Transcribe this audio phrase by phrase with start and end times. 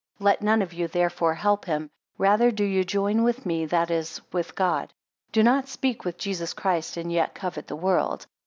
[0.17, 4.19] Let none of you therefore help him; rather do ye join with me, that is,
[4.33, 4.87] with God.
[5.31, 8.25] 2 Do not speak with Jesus Christ, and yet covet the world.